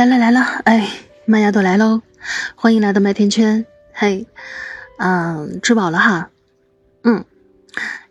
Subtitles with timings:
[0.00, 0.88] 来了来了，哎，
[1.26, 2.00] 麦芽都来喽！
[2.54, 3.66] 欢迎来到麦田圈。
[3.92, 4.26] 嘿，
[4.96, 6.30] 嗯，吃饱了哈。
[7.02, 7.22] 嗯，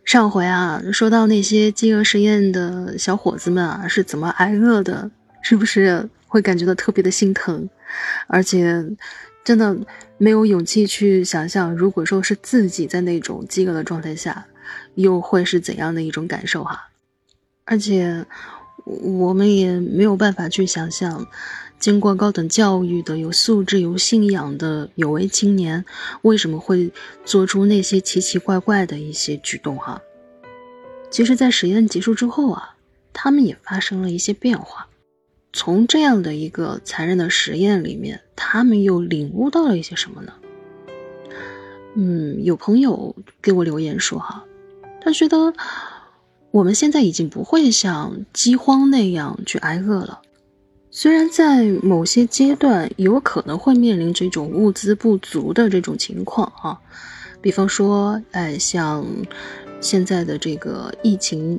[0.06, 5.10] 上回啊，说到那些饥饿实验的小伙子们啊是怎么挨饿的，
[5.42, 7.68] 是不是会感觉到特别的心疼？
[8.28, 8.86] 而且，
[9.44, 9.76] 真的
[10.20, 14.46] 没有勇气去想象，如果说是自己在那种饥饿的状态下，
[14.94, 16.90] 又会是怎样的一种感受哈？
[17.66, 18.24] 而且，
[18.86, 21.26] 我们也没有办法去想象。
[21.80, 25.86] 经过高等教育的、有素质、有信仰的有为青年，
[26.24, 26.92] 为什么会
[27.24, 29.78] 做出那些奇奇怪怪的一些举动？
[29.78, 30.02] 哈，
[31.10, 32.76] 其实，在实验结束之后啊，
[33.14, 34.88] 他们也发生了一些变化。
[35.54, 40.34] 从这样的一个残忍的实验里面，他们又领悟到了一些什么呢？
[41.96, 44.44] 嗯，有朋友给我留言说，哈，
[45.02, 45.54] 他觉得
[46.52, 50.22] 我们现在已经不会像饥荒那样去挨饿了。
[51.02, 56.78] 虽然在某些阶段有可能会面临这种物资不足的这种情况啊，
[57.40, 59.06] 比方说，哎，像
[59.80, 61.58] 现在的这个疫情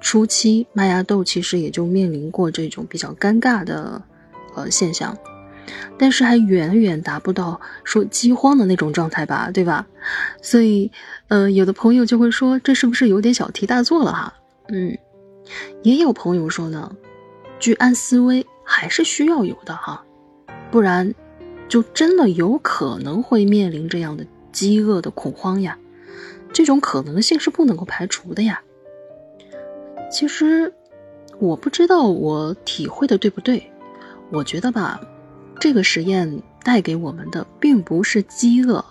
[0.00, 4.02] 初期，麦芽豆其实也就面临过这种比较尴尬的
[4.56, 5.16] 呃现象，
[5.96, 9.86] 但是还远远达不到说饥荒的那种状态吧，对吧？
[10.42, 10.90] 所以，
[11.28, 14.34] 呃，有的朋友就会说，这是不是有点小题大做了哈？
[14.66, 14.98] 嗯，
[15.84, 16.90] 也有朋友说呢，
[17.60, 18.44] 居安思危。
[18.72, 20.04] 还是需要有的哈，
[20.70, 21.12] 不然
[21.68, 25.76] 就真的有可能会面临这样的饥饿的恐慌呀，
[26.52, 28.62] 这种可能性是不能够排除的呀。
[30.08, 30.72] 其实
[31.40, 33.68] 我不知道我体会的对不对，
[34.30, 35.00] 我觉得吧，
[35.58, 38.84] 这个实验带给我们的并不是饥饿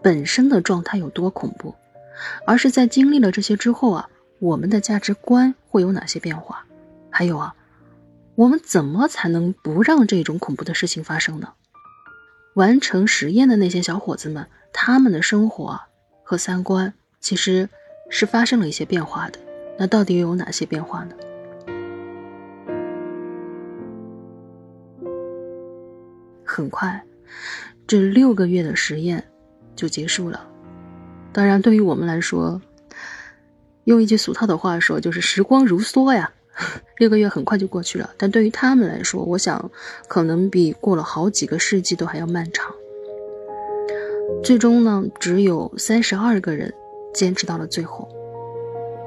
[0.00, 1.74] 本身的状态有多恐怖，
[2.46, 6.64] 而是在经历了这些之后啊，我们的价值观会有哪些变化，
[7.10, 7.54] 还有啊。
[8.40, 11.52] 我们怎么才能不让这种恐怖的事情发生呢？
[12.54, 15.78] 完成实验的那些小伙子们，他们的生活
[16.24, 17.68] 和三观其实
[18.08, 19.38] 是发生了一些变化的。
[19.78, 21.14] 那到底又有哪些变化呢？
[26.42, 27.04] 很快，
[27.86, 29.22] 这六个月的实验
[29.76, 30.48] 就结束了。
[31.30, 32.62] 当然，对于我们来说，
[33.84, 36.32] 用一句俗套的话说，就是时光如梭呀。
[36.98, 39.70] 六个月很快就过去了，但对于他们来说，我想
[40.08, 42.74] 可能比过了好几个世纪都还要漫长。
[44.44, 46.72] 最终呢，只有三十二个人
[47.12, 48.08] 坚持到了最后。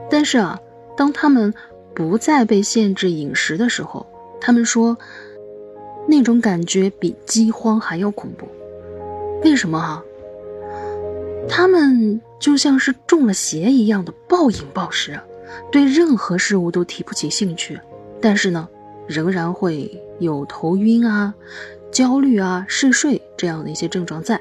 [0.10, 0.60] 但是啊，
[0.98, 1.54] 当他们
[1.94, 4.06] 不再被限制饮食的时候，
[4.42, 4.98] 他们说，
[6.08, 8.48] 那种感觉比饥荒还要恐怖。
[9.44, 10.04] 为什么哈？
[11.48, 15.20] 他们就像是中了邪一样的暴饮暴食。
[15.72, 17.80] 对任何事物都提不起兴趣，
[18.22, 18.68] 但是呢，
[19.08, 21.34] 仍然会有头晕啊、
[21.92, 24.40] 焦虑啊、嗜睡这样的一些症状在。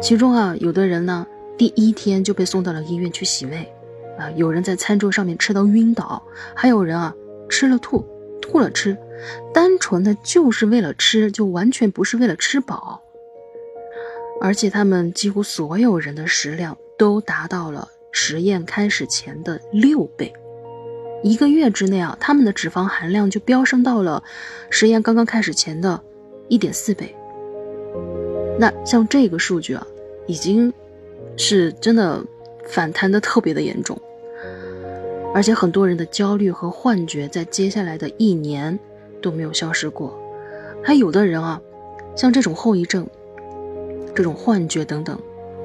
[0.00, 3.70] 其中啊，有的人呢，第一天就被送到了医院去洗胃，
[4.18, 6.22] 啊，有人在餐桌上面吃到晕倒，
[6.54, 7.14] 还有人啊
[7.48, 8.06] 吃了吐，
[8.40, 8.96] 吐了吃，
[9.52, 13.02] 单纯的就是为了吃，就完全不是为了吃饱。
[14.40, 17.88] 而且他们几乎所有人的食量都达到了。
[18.10, 20.32] 实验开始前的六倍，
[21.22, 24.22] 一个月之内啊，他们的脂肪含量就飙升到了
[24.70, 26.00] 实验刚刚开始前的
[26.48, 27.14] 一点四倍。
[28.58, 29.86] 那像这个数据啊，
[30.26, 30.72] 已经
[31.36, 32.24] 是真的
[32.66, 34.00] 反弹的特别的严重，
[35.34, 38.76] 而且很多人的焦虑和幻觉在接下来的一年
[39.22, 40.18] 都没有消失过，
[40.82, 41.60] 还有的人啊，
[42.16, 43.06] 像这种后遗症、
[44.14, 45.16] 这种幻觉等等，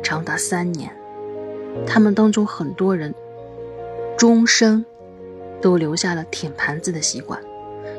[0.03, 0.95] 长达三年。
[1.85, 3.13] 他们当中很多人，
[4.17, 4.85] 终生
[5.61, 7.39] 都留下了舔盘子的习惯，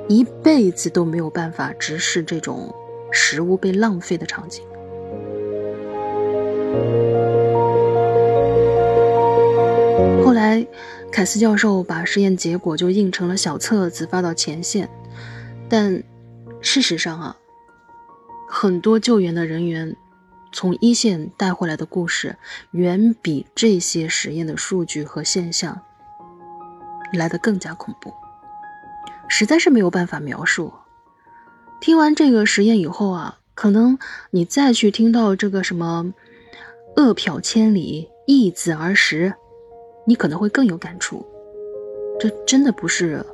[0.08, 2.74] 一辈子都没有办法直视这种
[3.10, 4.64] 食物被浪费的场景。
[10.24, 10.66] 后来，
[11.12, 14.88] 凯斯教授把实验结果就印成了小册子发到前线，
[15.68, 16.02] 但
[16.60, 17.36] 事实上啊，
[18.48, 19.96] 很多救援的人员。
[20.54, 22.36] 从一线带回来的故事，
[22.70, 25.82] 远比这些实验的数据和现象
[27.12, 28.14] 来的更加恐怖，
[29.28, 30.72] 实在是没有办法描述。
[31.80, 33.98] 听完这个实验以后啊，可能
[34.30, 36.14] 你再去听到这个什么
[36.96, 39.34] “饿殍千里，易子而食”，
[40.06, 41.26] 你可能会更有感触。
[42.20, 43.26] 这真的不是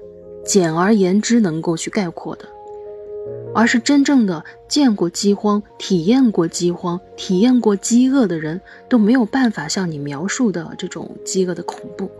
[0.43, 2.49] 简而言之能够去概括的。
[3.55, 12.11] 而是真正的见过饥荒、体验过饥荒、体验过饥饿的人，都没有办法向你描述的这种饥饿的恐怖。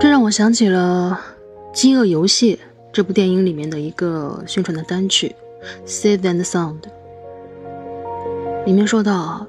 [0.00, 1.18] 这让我想起了
[1.74, 2.56] 《饥饿游戏》
[2.92, 5.34] 这部电影里面的一个宣传的单曲
[5.88, 6.80] 《Save and Sound》，
[8.66, 9.46] 里面说到：“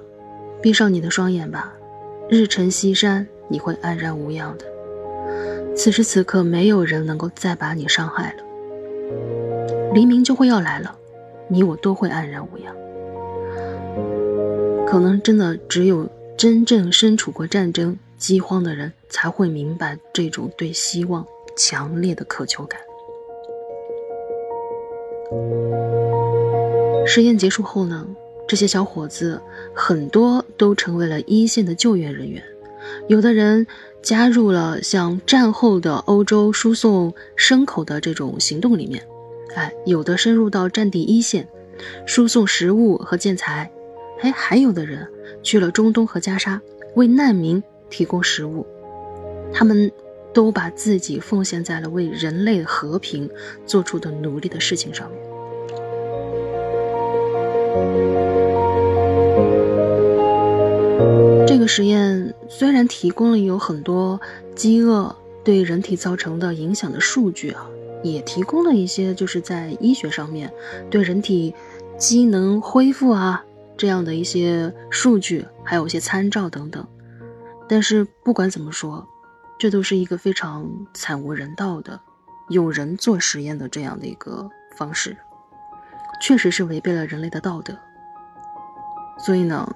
[0.62, 1.74] 闭上你的双眼吧，
[2.30, 4.66] 日沉西山，你会安然无恙的。
[5.76, 8.45] 此时此刻，没有人能够再把你伤害了。
[9.96, 10.94] 黎明就会要来了，
[11.48, 12.76] 你我都会安然无恙。
[14.86, 21.26] 可能真的只有真正身处过战争、饥荒的人，才会明白这种对希望
[21.56, 22.78] 强烈的渴求感。”
[27.08, 28.06] 实验结束后呢，
[28.50, 29.42] 这些小伙子
[29.74, 32.44] 很多都成为了一线的救援人员，
[33.08, 33.66] 有的人
[34.02, 39.02] 加入了像战后的欧洲输送牲口的这种行动里面，
[39.56, 41.48] 哎，有的深入到战地一线，
[42.06, 43.72] 输送食物和建材，
[44.22, 45.08] 哎，还有的人
[45.42, 46.62] 去了中东和加沙，
[46.96, 48.66] 为难民提供食物，
[49.54, 49.90] 他们
[50.34, 53.30] 都把自己奉献在了为人类和平
[53.66, 55.20] 做出的努力的事情上面。
[61.48, 64.20] 这个实验虽然提供了有很多
[64.54, 67.70] 饥饿对人体造成的影响的数据啊，
[68.14, 70.52] 也提供了一些就是在医学上面
[70.90, 71.54] 对人体
[71.98, 73.44] 机能恢复啊
[73.78, 76.86] 这样的一些数据，还有一些参照等等。
[77.68, 79.08] 但是不管怎么说，
[79.58, 82.00] 这都是一个非常惨无人道的
[82.50, 85.18] 有人做实验的这样的一个方式。
[86.22, 87.78] 确实是违背了人类的道德，
[89.18, 89.76] 所以呢，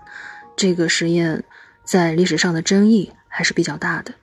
[0.55, 1.43] 这个实验
[1.83, 4.13] 在历史上的争议还是比较大的。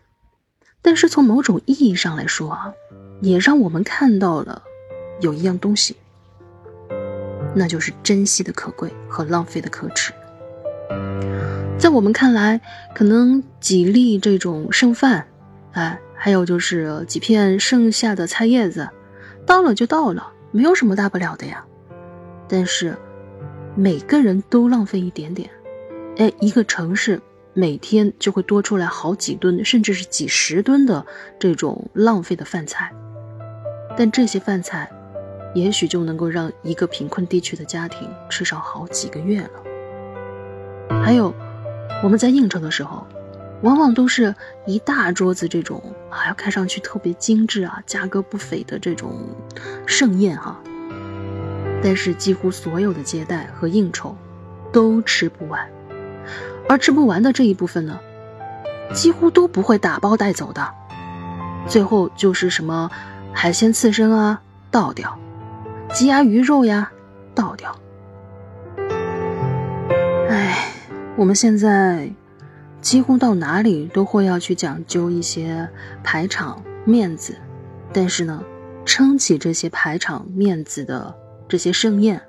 [0.86, 2.72] 但是从某种意义上来说啊，
[3.20, 4.62] 也让我们看到了
[5.20, 5.96] 有一样东西，
[7.56, 10.12] 那就是珍惜的可贵和浪费的可耻。
[11.76, 12.60] 在我们看来，
[12.94, 15.26] 可能几粒这种剩饭，
[15.72, 18.88] 哎，还有就是几片剩下的菜叶子，
[19.44, 21.64] 到了就到了，没有什么大不了的呀。
[22.46, 22.96] 但是，
[23.74, 25.50] 每个人都浪费一点点，
[26.18, 27.20] 哎，一个城市
[27.58, 31.06] 每天就会多出来好几吨，甚至是几十吨的
[31.38, 32.93] 这种浪费的饭菜。
[33.97, 34.91] 但这些饭菜，
[35.55, 41.00] 也许就能够让一个贫困地区的家庭吃上好几个月了。
[41.03, 41.35] 还有，
[42.03, 43.06] 我们在应酬的时候，
[43.62, 44.35] 往往都是
[44.67, 49.19] 一大桌子这种，还要看上去特别精致啊，价格不菲的这种
[49.87, 50.61] 盛宴哈。
[51.82, 54.14] 但是几乎所有的接待和应酬，
[54.70, 55.67] 都吃不完，
[56.68, 57.98] 而吃不完的这一部分呢，
[58.92, 60.68] 几乎都不会打包带走的，
[61.66, 62.90] 最后就是什么
[63.32, 64.40] 海鲜刺身啊
[64.70, 65.18] 倒掉，
[65.92, 66.90] 鸡鸭鱼肉呀
[67.34, 67.76] 倒掉。
[70.28, 70.72] 哎，
[71.16, 72.10] 我们现在
[72.80, 75.69] 几乎到哪里都会要去讲究一些
[76.02, 77.36] 排场面子，
[77.92, 78.42] 但是呢，
[78.84, 81.14] 撑起这些排场面子的。
[81.48, 82.20] 这些盛宴，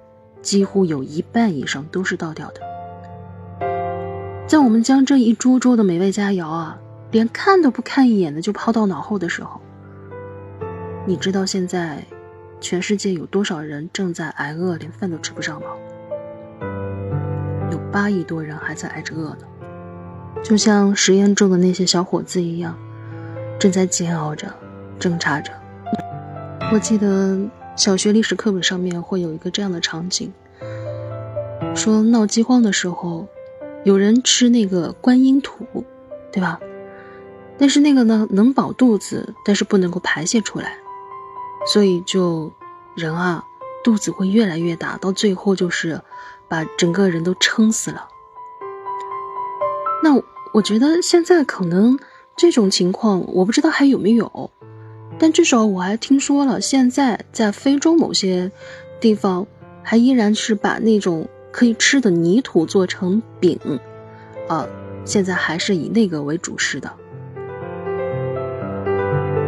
[0.44, 2.62] 几乎有一半以上都是倒掉的。
[4.48, 6.80] 在我们将这一桌桌的美味佳肴啊，
[7.12, 9.60] 连看都不看一眼的就抛到脑后的时候，
[11.06, 12.02] 你知道现在
[12.62, 15.68] 全世界有多少人正在挨饿，连饭都吃不上吗？
[17.72, 19.40] 有八亿多人还在挨着饿呢，
[20.42, 22.74] 就像实验中的那些小伙子一样，
[23.60, 24.48] 正在煎熬着，
[24.98, 25.52] 挣扎着。
[26.72, 27.38] 我记得。
[27.76, 30.34] 小学历史课本上面会有一个这样的场景，
[31.76, 33.28] 说闹饥荒的时候，
[33.88, 35.66] 有人吃那个观音土，
[36.30, 36.60] 对吧？
[37.58, 40.78] 但是那个呢能饱肚子，但是不能够排泄出来，
[41.72, 42.52] 所以就
[42.98, 43.46] 人啊
[43.86, 46.02] 肚子会越来越大，到最后就是
[46.50, 48.10] 把整个人都撑死了。
[50.04, 51.98] 那我觉得现在可能
[52.36, 54.52] 这种情况，我不知道还有没有。
[55.18, 58.52] 但至少我还听说了，现在在非洲某些
[59.00, 59.48] 地方，
[59.82, 63.60] 还依然是把那种可以吃的泥土做成饼，
[64.50, 64.68] 呃，
[65.06, 66.92] 现在还是以那个为主食的。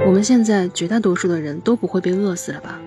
[0.06, 2.80] 我们现在绝大多数的人都不会被饿死了吧？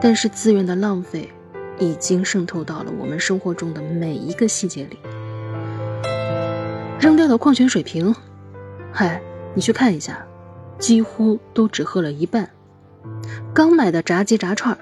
[0.00, 1.30] 但是资源的浪费
[1.78, 4.98] 已经渗透到了我们生活中的每一个细节里。
[6.98, 8.14] 扔掉的矿泉水瓶，
[8.92, 9.20] 嗨，
[9.54, 10.26] 你去看一下。
[10.78, 12.48] 几乎都只喝了一半。
[13.52, 14.78] 刚买的炸鸡炸串儿，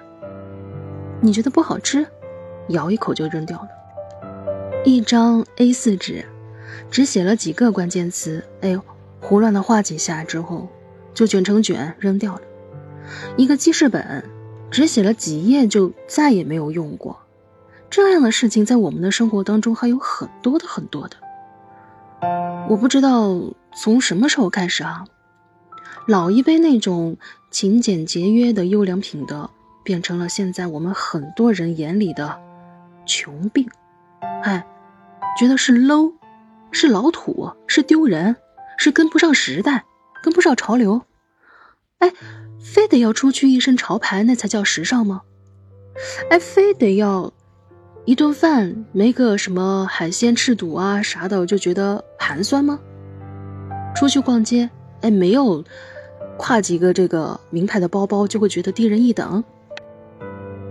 [1.21, 2.07] 你觉得不好吃，
[2.69, 3.69] 咬一口就扔掉了。
[4.85, 6.25] 一张 A4 纸，
[6.91, 8.83] 只写了几个关键词，哎呦，
[9.21, 10.69] 胡乱的画几下之后，
[11.13, 12.43] 就卷成卷扔掉了。
[13.37, 14.25] 一个记事本，
[14.71, 17.19] 只写了几页就再也没有用过。
[17.91, 21.17] 这样的事情在我们的生活当中还有很多的很多的。
[22.69, 23.41] 我不知道
[23.75, 25.05] 从什么时候开始啊。
[26.07, 27.17] 老一辈那种
[27.51, 29.51] 勤俭节约的优良品德，
[29.83, 32.39] 变成了现在我们很多人眼里的
[33.09, 33.69] 穷病。
[34.45, 34.65] 哎，
[35.37, 36.13] 觉得是 low，
[36.71, 38.37] 是老土，是丢人，
[38.77, 39.85] 是跟不上时代，
[40.23, 41.03] 跟不上潮流。
[41.99, 42.13] 哎，
[42.61, 45.23] 非得要出去一身潮牌那才叫时尚吗？
[46.31, 47.33] 哎，非得要
[48.05, 52.79] 一顿饭没个什么海鲜翅肚啊啥的就觉得寒酸吗？
[53.97, 55.65] 出去逛街，哎，没有。
[56.39, 59.43] 挎几个这个名牌的包包就会觉得低人一等，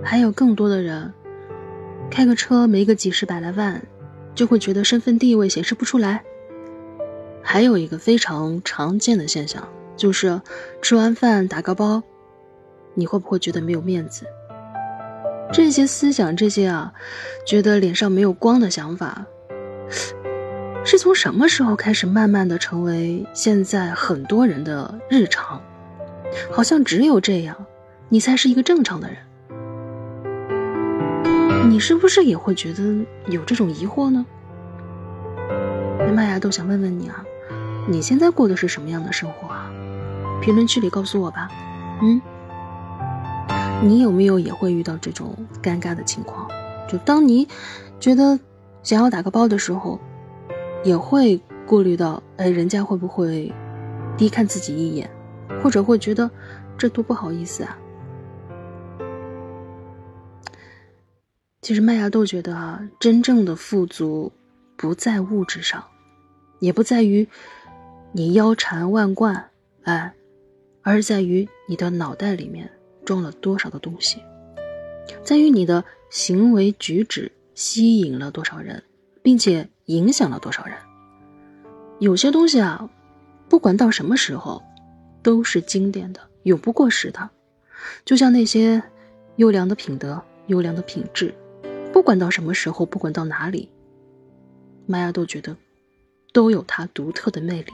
[0.02, 1.14] 还有更多的人
[2.10, 3.82] 开个车没个几十百来万，
[4.34, 6.24] 就会觉得身份地位显示不出来。
[7.42, 10.42] 还有一个非常常见的现象，就是
[10.82, 12.04] 吃完饭打个包，
[12.94, 14.26] 你会不会觉得没有面子？
[15.54, 16.94] 这些思想，这些啊，
[17.46, 19.26] 觉得脸上没有光的想法。
[20.84, 25.62] 是从什么时候开始，慢慢的成为现在很多人的日常？
[26.52, 27.66] 好像只有这样，
[28.10, 29.18] 你才是一个正常的人。
[31.66, 34.26] 你是不是也会觉得有这种疑惑呢？
[36.00, 37.24] 那麦芽豆想问问你啊，
[37.88, 39.72] 你现在过的是什么样的生活啊？
[40.42, 41.50] 评论区里告诉我吧。
[42.02, 42.22] 嗯，
[43.82, 46.48] 你有没有也会遇到这种尴尬的情况？
[46.88, 47.48] 就当你
[48.00, 48.40] 觉得
[48.84, 50.00] 想要打个包的时候。
[50.84, 53.52] 也会顾虑到，哎，人家会不会
[54.16, 55.10] 低看自己一眼，
[55.62, 56.30] 或者会觉得
[56.78, 57.78] 这多不好意思啊？
[61.68, 64.32] 其实麦芽豆觉得啊，真正的富足
[64.78, 65.84] 不在物质上，
[66.60, 67.28] 也不在于
[68.14, 69.50] 你腰缠万贯，
[69.84, 70.14] 哎，
[70.82, 72.72] 而在于你的脑袋里面
[73.04, 74.22] 装了多少的东西，
[75.26, 78.82] 在于你的行为举止吸引了多少人，
[79.22, 79.68] 并且。
[79.88, 80.78] 影响了多少人？
[82.00, 82.90] 有些东西啊，
[83.50, 84.64] 不管到什么时候，
[85.22, 87.30] 都是经典的，永不过时的。
[88.06, 88.82] 就像那些
[89.36, 91.34] 优良的品德、优良的品质，
[91.98, 93.72] 不管到什么时候，不管到哪里，
[94.86, 95.58] 玛雅都觉得
[96.32, 97.74] 都有它独特的魅力，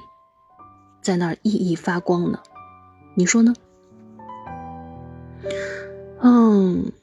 [1.01, 2.39] 在那儿熠熠发光呢。
[3.15, 3.53] 你说呢？
[6.21, 6.93] 嗯，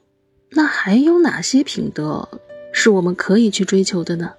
[0.49, 2.27] 那还有哪些品德
[2.73, 4.33] 是我们可以去追求的呢？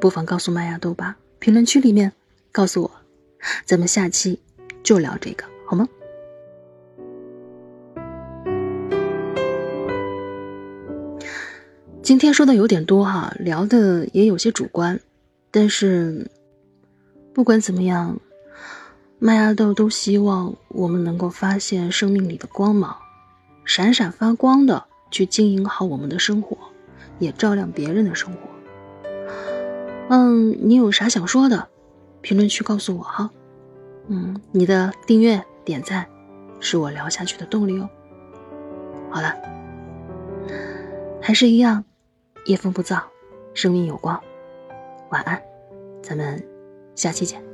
[0.00, 2.14] 不妨告诉麦芽豆吧，评论区里面
[2.50, 2.90] 告诉我，
[3.66, 4.40] 咱们下期
[4.82, 5.86] 就聊这个好吗？
[12.06, 15.00] 今天说的有点多哈，聊的也有些主观，
[15.50, 16.30] 但是
[17.34, 18.20] 不管怎么样，
[19.18, 22.96] 麦芽豆都希望我们能够发现生命里的光芒，
[23.64, 26.56] 闪闪发光的去经营好我们的生活，
[27.18, 28.38] 也照亮别人的生活。
[30.08, 31.66] 嗯，你有啥想说的？
[32.20, 33.28] 评论区告诉我哈。
[34.06, 36.06] 嗯，你的订阅点赞
[36.60, 37.90] 是我聊下去的动力哦。
[39.10, 39.34] 好了，
[41.20, 41.84] 还是一样，
[42.46, 43.02] 夜风不燥，
[43.54, 44.22] 生命有光。
[45.10, 45.42] 晚安，
[46.02, 46.42] 咱们
[46.94, 47.45] 下期见。